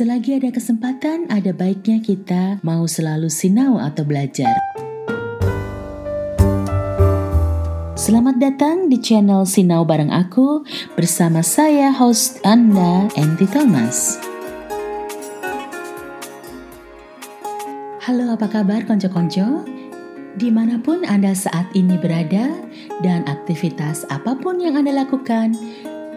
[0.00, 4.56] Selagi ada kesempatan, ada baiknya kita mau selalu sinau atau belajar.
[8.00, 10.64] Selamat datang di channel Sinau bareng aku
[10.96, 14.16] bersama saya host Anda, Enti Thomas.
[18.00, 19.68] Halo apa kabar konco-konco?
[20.40, 22.48] Di mana pun Anda saat ini berada
[23.04, 25.52] dan aktivitas apa pun yang Anda lakukan,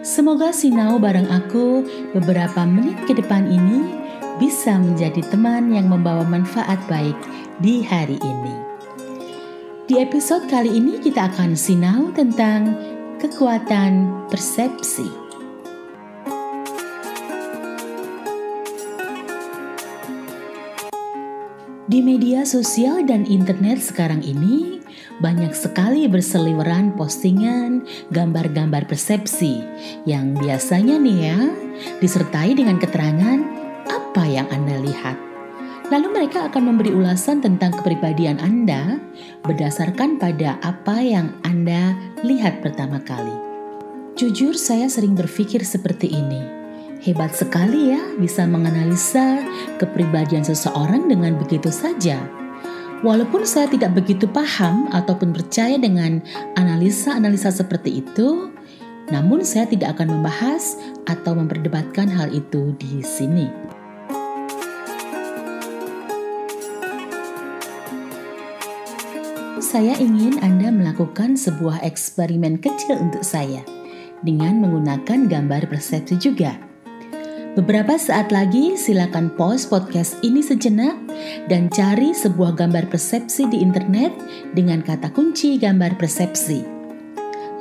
[0.04, 1.80] Semoga sinau bareng aku
[2.12, 3.88] beberapa menit ke depan ini
[4.36, 7.16] bisa menjadi teman yang membawa manfaat baik
[7.64, 8.52] di hari ini.
[9.88, 12.76] Di episode kali ini kita akan sinau tentang
[13.16, 15.08] kekuatan persepsi.
[21.88, 24.83] Di media sosial dan internet sekarang ini,
[25.22, 29.62] banyak sekali berseliweran postingan gambar-gambar persepsi
[30.08, 31.38] yang biasanya nih ya
[32.02, 33.38] disertai dengan keterangan
[33.86, 35.16] apa yang Anda lihat.
[35.92, 38.98] Lalu mereka akan memberi ulasan tentang kepribadian Anda
[39.44, 41.92] berdasarkan pada apa yang Anda
[42.24, 43.36] lihat pertama kali.
[44.16, 46.40] Jujur saya sering berpikir seperti ini.
[47.04, 49.44] Hebat sekali ya bisa menganalisa
[49.76, 52.43] kepribadian seseorang dengan begitu saja
[53.04, 56.24] Walaupun saya tidak begitu paham ataupun percaya dengan
[56.56, 58.48] analisa-analisa seperti itu,
[59.12, 63.52] namun saya tidak akan membahas atau memperdebatkan hal itu di sini.
[69.60, 73.60] Saya ingin Anda melakukan sebuah eksperimen kecil untuk saya
[74.24, 76.56] dengan menggunakan gambar persepsi juga.
[77.52, 81.03] Beberapa saat lagi silakan pause podcast ini sejenak
[81.48, 84.12] dan cari sebuah gambar persepsi di internet
[84.56, 86.64] dengan kata kunci gambar persepsi.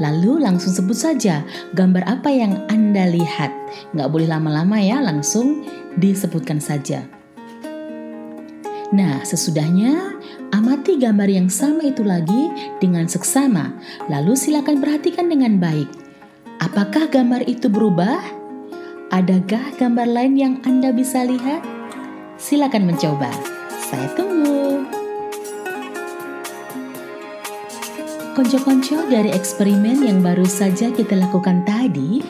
[0.02, 1.46] Lalu langsung sebut saja
[1.78, 3.54] gambar apa yang Anda lihat.
[3.94, 5.62] Nggak boleh lama-lama ya, langsung
[6.02, 7.06] disebutkan saja.
[8.94, 10.18] Nah, sesudahnya
[10.54, 13.74] amati gambar yang sama itu lagi dengan seksama.
[14.10, 15.90] Lalu silakan perhatikan dengan baik.
[16.62, 18.22] Apakah gambar itu berubah?
[19.14, 21.62] Adakah gambar lain yang Anda bisa lihat?
[22.38, 23.53] Silakan mencoba.
[23.94, 24.90] Saya tunggu.
[28.34, 32.26] Konco-konco dari eksperimen yang baru saja kita lakukan tadi,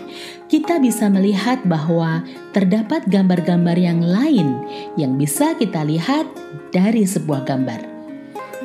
[0.51, 2.19] kita bisa melihat bahwa
[2.51, 4.59] terdapat gambar-gambar yang lain
[4.99, 6.27] yang bisa kita lihat
[6.75, 7.79] dari sebuah gambar.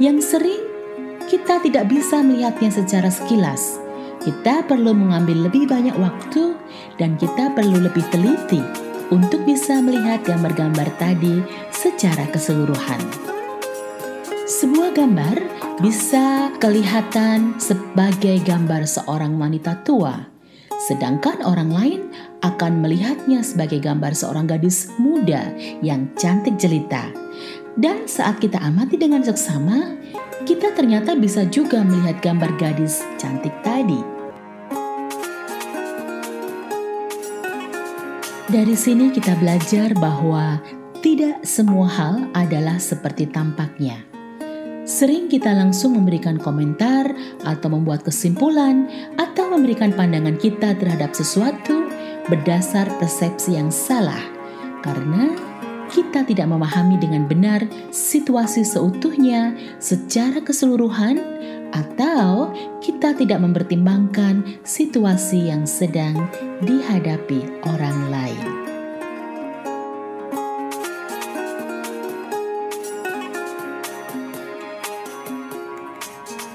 [0.03, 0.63] Yang sering
[1.31, 3.79] kita tidak bisa melihatnya secara sekilas
[4.27, 6.59] kita perlu mengambil lebih banyak waktu
[6.99, 11.41] dan kita perlu lebih teliti untuk bisa melihat gambar-gambar tadi
[11.73, 13.01] secara keseluruhan.
[14.49, 15.37] Sebuah gambar
[15.79, 20.27] bisa kelihatan sebagai gambar seorang wanita tua,
[20.89, 22.01] sedangkan orang lain
[22.43, 25.53] akan melihatnya sebagai gambar seorang gadis muda
[25.85, 27.13] yang cantik jelita.
[27.79, 29.95] Dan saat kita amati dengan seksama,
[30.43, 34.18] kita ternyata bisa juga melihat gambar gadis cantik tadi.
[38.49, 40.57] Dari sini kita belajar bahwa
[41.05, 44.01] tidak semua hal adalah seperti tampaknya.
[44.89, 47.13] Sering kita langsung memberikan komentar
[47.45, 48.89] atau membuat kesimpulan
[49.21, 51.93] atau memberikan pandangan kita terhadap sesuatu
[52.33, 54.25] berdasar persepsi yang salah
[54.81, 55.37] karena
[55.89, 61.21] kita tidak memahami dengan benar situasi seutuhnya secara keseluruhan,
[61.69, 62.49] atau
[62.81, 66.17] kita tidak mempertimbangkan situasi yang sedang
[66.65, 68.49] dihadapi orang lain.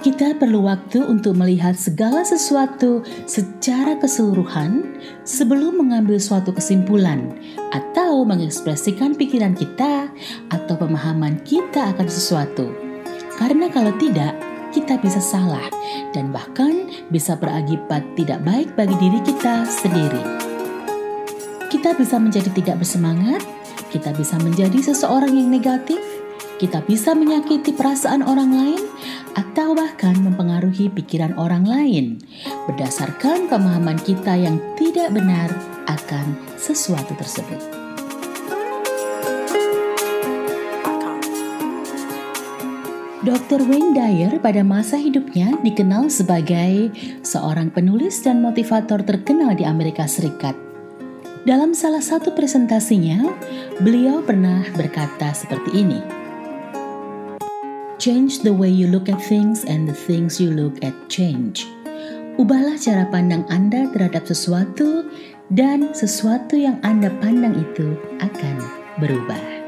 [0.04, 7.32] Kita perlu waktu untuk melihat segala sesuatu secara keseluruhan sebelum mengambil suatu kesimpulan
[7.72, 10.13] atau mengekspresikan pikiran kita
[10.53, 12.69] atau pemahaman kita akan sesuatu.
[13.41, 14.38] Karena kalau tidak,
[14.69, 15.66] kita bisa salah
[16.13, 20.22] dan bahkan bisa berakibat tidak baik bagi diri kita sendiri.
[21.73, 23.41] Kita bisa menjadi tidak bersemangat,
[23.90, 26.02] kita bisa menjadi seseorang yang negatif,
[26.61, 28.82] kita bisa menyakiti perasaan orang lain,
[29.34, 32.22] atau bahkan mempengaruhi pikiran orang lain
[32.70, 35.49] berdasarkan pemahaman kita yang tidak benar
[35.90, 37.83] akan sesuatu tersebut.
[43.23, 43.64] Dr.
[43.72, 46.91] Wayne Dyer pada masa hidupnya dikenal sebagai
[47.23, 50.52] seorang penulis dan motivator terkenal di Amerika Serikat.
[51.47, 53.23] Dalam salah satu presentasinya,
[53.79, 56.03] beliau pernah berkata seperti ini.
[57.96, 61.64] Change the way you look at things and the things you look at change.
[62.35, 65.08] Ubahlah cara pandang Anda terhadap sesuatu,
[65.47, 68.59] dan sesuatu yang Anda pandang itu akan
[68.99, 69.63] berubah.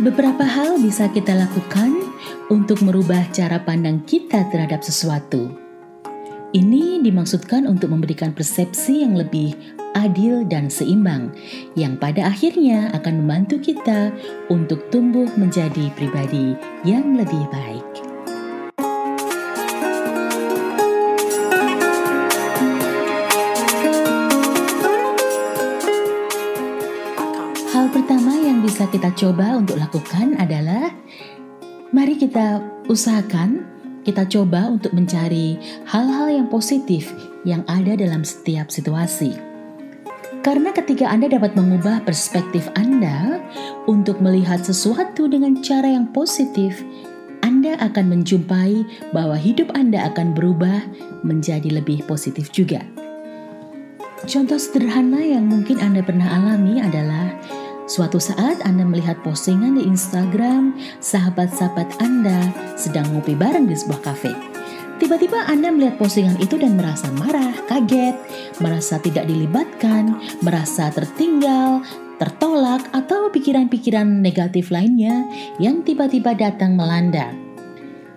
[0.00, 1.92] Beberapa hal bisa kita lakukan
[2.48, 5.52] untuk merubah cara pandang kita terhadap sesuatu.
[6.56, 9.52] Ini dimaksudkan untuk memberikan persepsi yang lebih
[9.92, 11.36] adil dan seimbang,
[11.76, 14.08] yang pada akhirnya akan membantu kita
[14.48, 17.99] untuk tumbuh menjadi pribadi yang lebih baik.
[29.14, 30.90] Coba untuk lakukan adalah
[31.90, 33.66] mari kita usahakan,
[34.06, 37.10] kita coba untuk mencari hal-hal yang positif
[37.44, 39.36] yang ada dalam setiap situasi.
[40.40, 43.44] Karena ketika Anda dapat mengubah perspektif Anda
[43.84, 46.80] untuk melihat sesuatu dengan cara yang positif,
[47.44, 48.72] Anda akan menjumpai
[49.12, 50.80] bahwa hidup Anda akan berubah
[51.20, 52.80] menjadi lebih positif juga.
[54.24, 57.36] Contoh sederhana yang mungkin Anda pernah alami adalah
[57.90, 62.38] Suatu saat Anda melihat postingan di Instagram, sahabat-sahabat Anda
[62.78, 64.30] sedang ngopi bareng di sebuah kafe.
[65.02, 68.14] Tiba-tiba Anda melihat postingan itu dan merasa marah, kaget,
[68.62, 71.82] merasa tidak dilibatkan, merasa tertinggal,
[72.22, 75.26] tertolak, atau pikiran-pikiran negatif lainnya
[75.58, 77.34] yang tiba-tiba datang melanda.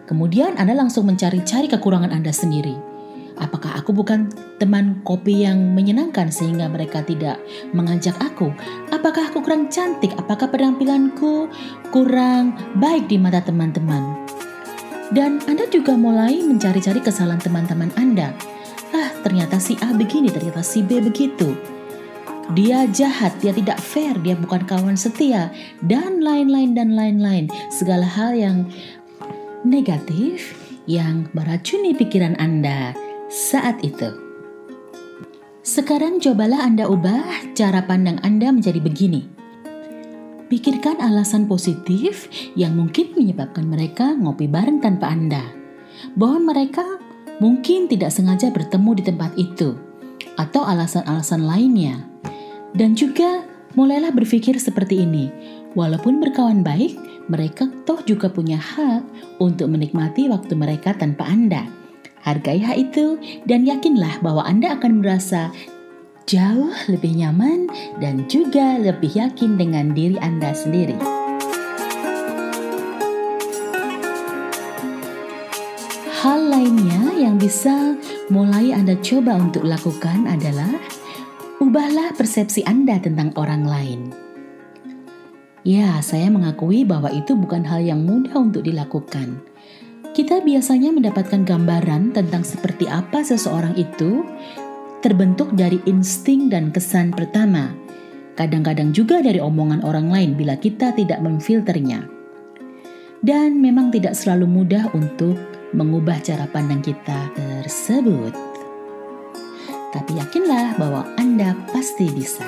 [0.05, 2.92] Kemudian Anda langsung mencari-cari kekurangan Anda sendiri
[3.37, 4.29] Apakah aku bukan
[4.61, 7.41] teman kopi yang menyenangkan sehingga mereka tidak
[7.73, 8.53] mengajak aku?
[8.93, 10.13] Apakah aku kurang cantik?
[10.17, 11.49] Apakah penampilanku
[11.89, 14.23] kurang baik di mata teman-teman?
[15.13, 18.33] Dan Anda juga mulai mencari-cari kesalahan teman-teman Anda.
[18.93, 21.53] Ah, ternyata si A begini, ternyata si B begitu.
[22.53, 25.49] Dia jahat, dia tidak fair, dia bukan kawan setia,
[25.85, 27.47] dan lain-lain dan lain-lain.
[27.71, 28.57] Segala hal yang
[29.63, 32.91] negatif yang meracuni pikiran Anda
[33.33, 34.13] saat itu.
[35.65, 39.25] Sekarang cobalah Anda ubah cara pandang Anda menjadi begini.
[40.53, 45.41] Pikirkan alasan positif yang mungkin menyebabkan mereka ngopi bareng tanpa Anda.
[46.13, 46.85] Bahwa mereka
[47.41, 49.81] mungkin tidak sengaja bertemu di tempat itu,
[50.37, 52.05] atau alasan-alasan lainnya.
[52.77, 55.33] Dan juga mulailah berpikir seperti ini,
[55.73, 57.01] walaupun berkawan baik,
[57.33, 59.01] mereka toh juga punya hak
[59.41, 61.81] untuk menikmati waktu mereka tanpa Anda
[62.23, 65.51] Hargai hak itu dan yakinlah bahwa Anda akan merasa
[66.23, 67.67] jauh lebih nyaman
[67.99, 70.95] dan juga lebih yakin dengan diri Anda sendiri.
[76.23, 77.99] Hal lainnya yang bisa
[78.31, 80.71] mulai Anda coba untuk lakukan adalah
[81.59, 84.01] ubahlah persepsi Anda tentang orang lain.
[85.67, 89.52] Ya, saya mengakui bahwa itu bukan hal yang mudah untuk dilakukan
[90.13, 94.21] kita biasanya mendapatkan gambaran tentang seperti apa seseorang itu
[95.01, 97.73] terbentuk dari insting dan kesan pertama.
[98.37, 102.05] Kadang-kadang juga dari omongan orang lain bila kita tidak memfilternya.
[103.25, 105.33] Dan memang tidak selalu mudah untuk
[105.73, 108.37] mengubah cara pandang kita tersebut.
[109.93, 112.45] Tapi yakinlah bahwa Anda pasti bisa.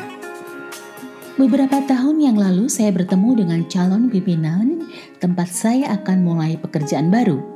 [1.36, 4.86] Beberapa tahun yang lalu saya bertemu dengan calon pimpinan
[5.18, 7.55] tempat saya akan mulai pekerjaan baru.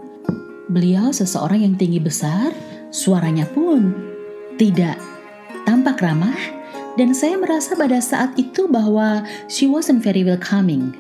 [0.70, 2.54] Beliau seseorang yang tinggi besar,
[2.94, 3.90] suaranya pun
[4.62, 5.02] tidak
[5.66, 6.38] tampak ramah,
[6.94, 10.94] dan saya merasa pada saat itu bahwa she wasn't very welcoming.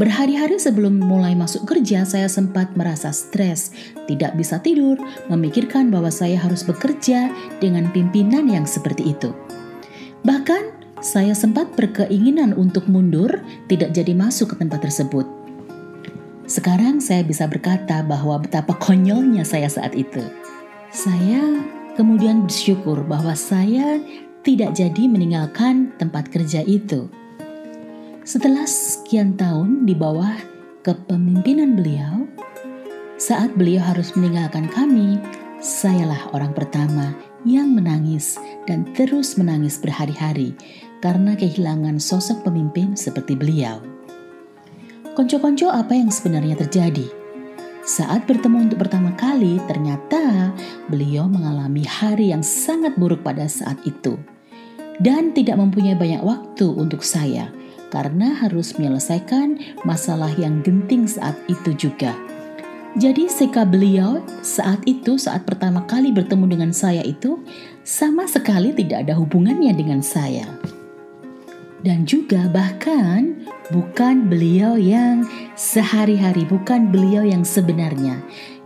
[0.00, 3.76] Berhari-hari sebelum mulai masuk kerja, saya sempat merasa stres,
[4.08, 4.96] tidak bisa tidur,
[5.28, 7.28] memikirkan bahwa saya harus bekerja
[7.60, 9.36] dengan pimpinan yang seperti itu.
[10.24, 13.30] Bahkan, saya sempat berkeinginan untuk mundur,
[13.68, 15.37] tidak jadi masuk ke tempat tersebut.
[16.48, 20.24] Sekarang saya bisa berkata bahwa betapa konyolnya saya saat itu.
[20.88, 21.60] Saya
[21.92, 24.00] kemudian bersyukur bahwa saya
[24.40, 27.12] tidak jadi meninggalkan tempat kerja itu.
[28.24, 30.32] Setelah sekian tahun di bawah
[30.88, 32.24] kepemimpinan beliau,
[33.20, 35.20] saat beliau harus meninggalkan kami,
[35.60, 37.12] sayalah orang pertama
[37.44, 40.56] yang menangis dan terus menangis berhari-hari
[41.04, 43.97] karena kehilangan sosok pemimpin seperti beliau.
[45.18, 47.02] Konco-konco apa yang sebenarnya terjadi?
[47.82, 50.54] Saat bertemu untuk pertama kali, ternyata
[50.86, 54.14] beliau mengalami hari yang sangat buruk pada saat itu
[55.02, 57.50] dan tidak mempunyai banyak waktu untuk saya
[57.90, 62.14] karena harus menyelesaikan masalah yang genting saat itu juga.
[62.94, 67.42] Jadi sikap beliau saat itu saat pertama kali bertemu dengan saya itu
[67.82, 70.46] sama sekali tidak ada hubungannya dengan saya.
[71.86, 73.38] Dan juga bahkan
[73.70, 75.22] bukan beliau yang
[75.54, 78.18] sehari-hari, bukan beliau yang sebenarnya.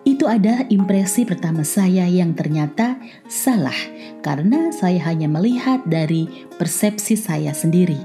[0.02, 2.98] Itu ada impresi pertama saya yang ternyata
[3.30, 3.76] salah
[4.24, 6.26] karena saya hanya melihat dari
[6.58, 8.00] persepsi saya sendiri.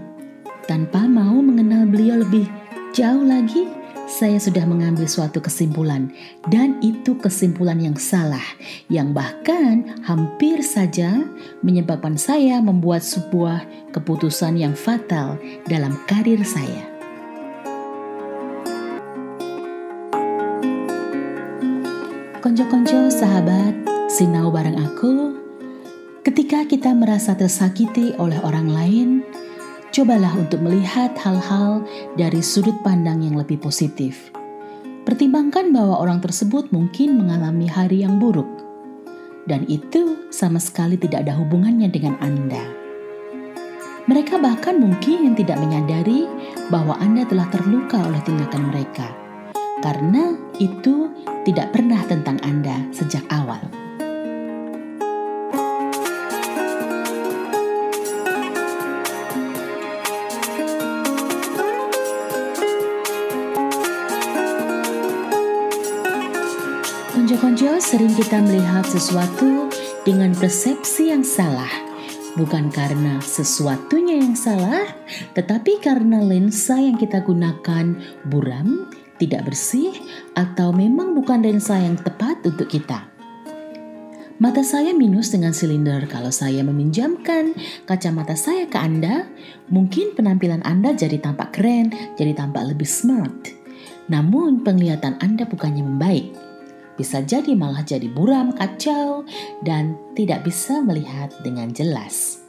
[0.70, 2.46] Tanpa mau mengenal beliau lebih
[2.94, 3.77] jauh lagi,
[4.08, 6.08] saya sudah mengambil suatu kesimpulan,
[6.48, 8.44] dan itu kesimpulan yang salah,
[8.88, 11.28] yang bahkan hampir saja
[11.60, 15.36] menyebabkan saya membuat sebuah keputusan yang fatal
[15.68, 16.88] dalam karir saya.
[22.40, 23.76] Konco-konco sahabat,
[24.08, 25.36] sinau bareng aku.
[26.24, 29.27] Ketika kita merasa tersakiti oleh orang lain,
[29.98, 31.82] cobalah untuk melihat hal-hal
[32.14, 34.30] dari sudut pandang yang lebih positif.
[35.10, 38.46] Pertimbangkan bahwa orang tersebut mungkin mengalami hari yang buruk,
[39.50, 42.62] dan itu sama sekali tidak ada hubungannya dengan Anda.
[44.06, 46.30] Mereka bahkan mungkin tidak menyadari
[46.70, 49.10] bahwa Anda telah terluka oleh tindakan mereka,
[49.82, 51.10] karena itu
[51.42, 51.74] tidak
[68.98, 69.70] sesuatu
[70.10, 71.70] dengan persepsi yang salah,
[72.34, 74.90] bukan karena sesuatunya yang salah,
[75.38, 77.94] tetapi karena lensa yang kita gunakan
[78.26, 78.90] buram,
[79.22, 79.94] tidak bersih,
[80.34, 83.06] atau memang bukan lensa yang tepat untuk kita.
[84.42, 86.10] Mata saya minus dengan silinder.
[86.10, 87.54] Kalau saya meminjamkan
[87.86, 89.30] kacamata saya ke Anda,
[89.70, 93.46] mungkin penampilan Anda jadi tampak keren, jadi tampak lebih smart.
[94.10, 96.47] Namun penglihatan Anda bukannya membaik
[96.98, 99.24] bisa jadi malah jadi buram, kacau,
[99.64, 102.42] dan tidak bisa melihat dengan jelas.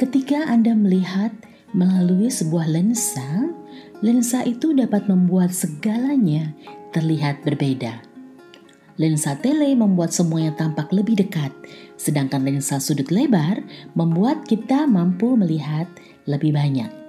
[0.00, 1.32] Ketika Anda melihat
[1.76, 3.52] melalui sebuah lensa,
[4.00, 6.52] lensa itu dapat membuat segalanya
[6.96, 8.00] terlihat berbeda.
[8.96, 11.52] Lensa tele membuat semuanya tampak lebih dekat,
[12.00, 13.60] sedangkan lensa sudut lebar
[13.92, 15.84] membuat kita mampu melihat
[16.24, 17.05] lebih banyak.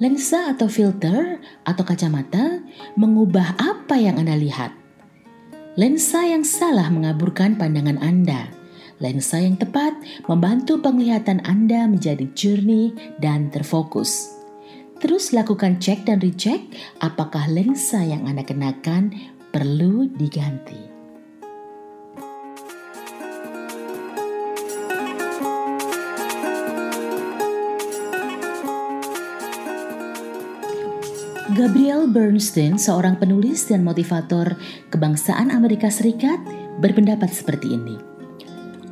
[0.00, 2.64] Lensa atau filter atau kacamata
[2.96, 4.72] mengubah apa yang Anda lihat.
[5.76, 8.48] Lensa yang salah mengaburkan pandangan Anda.
[8.96, 9.92] Lensa yang tepat
[10.24, 14.40] membantu penglihatan Anda menjadi jernih dan terfokus.
[15.04, 16.64] Terus lakukan cek dan recheck
[17.04, 19.12] apakah lensa yang Anda kenakan
[19.52, 20.89] perlu diganti.
[31.60, 34.56] Gabriel Bernstein, seorang penulis dan motivator
[34.88, 36.40] kebangsaan Amerika Serikat,
[36.80, 38.00] berpendapat seperti ini.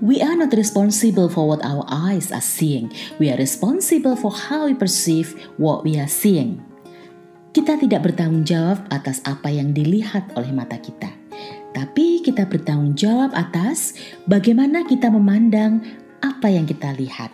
[0.05, 2.93] We are not responsible for what our eyes are seeing.
[3.17, 6.61] We are responsible for how we perceive what we are seeing.
[7.57, 11.09] Kita tidak bertanggung jawab atas apa yang dilihat oleh mata kita,
[11.73, 13.97] tapi kita bertanggung jawab atas
[14.29, 15.81] bagaimana kita memandang
[16.21, 17.33] apa yang kita lihat.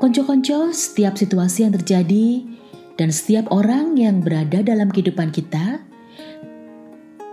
[0.00, 2.54] Konco-konco, setiap situasi yang terjadi,
[2.94, 5.82] dan setiap orang yang berada dalam kehidupan kita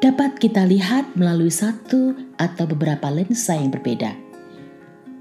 [0.01, 4.18] dapat kita lihat melalui satu atau beberapa lensa yang berbeda.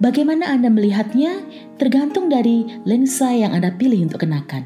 [0.00, 1.44] Bagaimana Anda melihatnya
[1.76, 4.64] tergantung dari lensa yang Anda pilih untuk kenakan.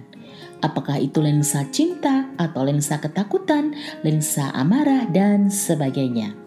[0.62, 3.74] Apakah itu lensa cinta atau lensa ketakutan,
[4.06, 6.38] lensa amarah, dan sebagainya.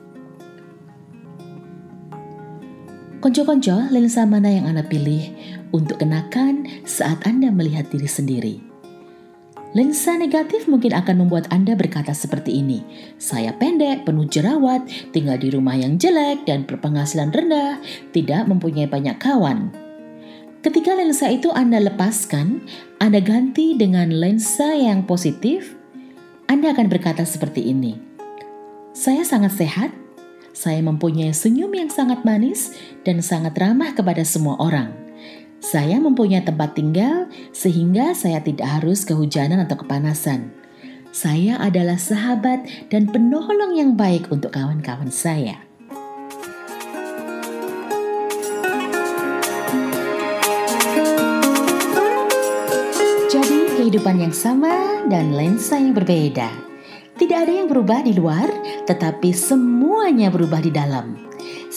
[3.20, 5.36] Konco-konco, lensa mana yang Anda pilih
[5.76, 8.67] untuk kenakan saat Anda melihat diri sendiri?
[9.76, 12.80] Lensa negatif mungkin akan membuat Anda berkata seperti ini,
[13.20, 17.84] saya pendek, penuh jerawat, tinggal di rumah yang jelek dan berpenghasilan rendah,
[18.16, 19.76] tidak mempunyai banyak kawan.
[20.64, 22.64] Ketika lensa itu Anda lepaskan,
[23.04, 25.76] Anda ganti dengan lensa yang positif,
[26.48, 28.00] Anda akan berkata seperti ini,
[28.96, 29.92] saya sangat sehat,
[30.56, 32.74] saya mempunyai senyum yang sangat manis
[33.06, 35.07] dan sangat ramah kepada semua orang.
[35.58, 40.54] Saya mempunyai tempat tinggal sehingga saya tidak harus kehujanan atau kepanasan.
[41.10, 45.58] Saya adalah sahabat dan penolong yang baik untuk kawan-kawan saya.
[53.28, 56.54] Jadi, kehidupan yang sama dan lensa yang berbeda.
[57.18, 58.46] Tidak ada yang berubah di luar,
[58.86, 61.18] tetapi semuanya berubah di dalam.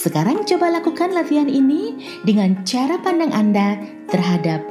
[0.00, 1.92] Sekarang coba lakukan latihan ini
[2.24, 3.76] dengan cara pandang Anda
[4.08, 4.64] terhadap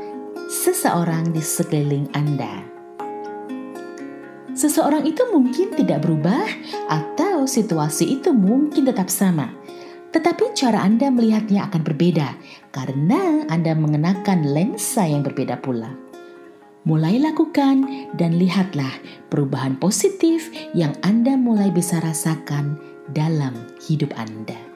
[0.49, 2.65] seseorang di sekeliling Anda.
[4.57, 6.49] Seseorang itu mungkin tidak berubah
[6.89, 9.53] atau situasi itu mungkin tetap sama.
[10.09, 12.33] Tetapi cara Anda melihatnya akan berbeda
[12.73, 15.93] karena Anda mengenakan lensa yang berbeda pula.
[16.89, 17.85] Mulai lakukan
[18.17, 18.97] dan lihatlah
[19.29, 22.81] perubahan positif yang Anda mulai bisa rasakan
[23.13, 23.53] dalam
[23.85, 24.68] hidup Anda.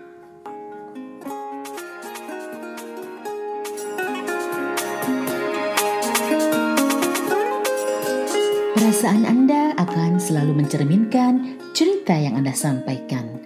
[8.84, 13.40] Perasaan Anda akan selalu mencerminkan cerita yang Anda sampaikan.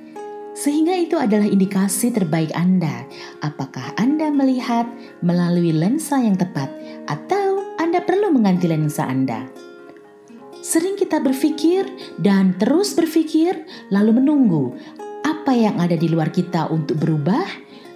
[0.58, 3.06] Sehingga itu adalah indikasi terbaik Anda,
[3.46, 4.90] apakah Anda melihat
[5.22, 6.74] melalui lensa yang tepat
[7.06, 9.46] atau Anda perlu mengganti lensa Anda.
[10.66, 11.86] Sering kita berpikir
[12.18, 13.62] dan terus berpikir
[13.94, 14.74] lalu menunggu
[15.22, 17.46] apa yang ada di luar kita untuk berubah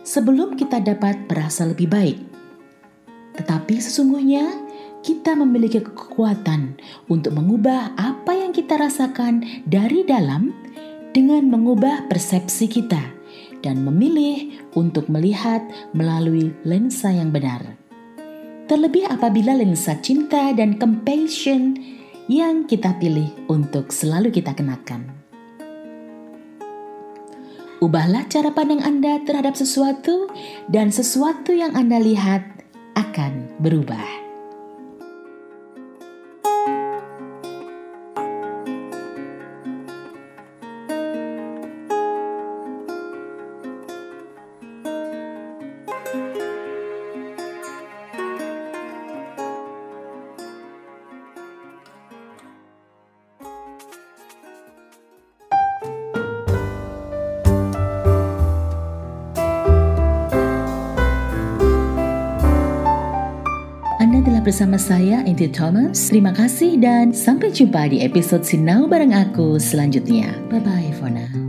[0.05, 2.21] sebelum kita dapat merasa lebih baik.
[3.33, 4.61] Tetapi sesungguhnya
[5.01, 6.77] kita memiliki kekuatan
[7.10, 10.53] untuk mengubah apa yang kita rasakan dari dalam
[11.12, 13.01] dengan mengubah persepsi kita
[13.62, 15.62] dan memilih untuk melihat
[15.93, 17.77] melalui lensa yang benar.
[18.70, 21.75] Terlebih apabila lensa cinta dan compassion
[22.31, 25.22] yang kita pilih untuk selalu kita kenakan.
[27.81, 30.29] Ubahlah cara pandang Anda terhadap sesuatu,
[30.70, 32.46] dan sesuatu yang Anda lihat
[32.93, 34.20] akan berubah.
[64.51, 66.12] Bersama saya, Inti Thomas.
[66.12, 70.36] Terima kasih dan sampai jumpa di episode Sinau bareng aku selanjutnya.
[70.51, 71.40] Bye-bye for now.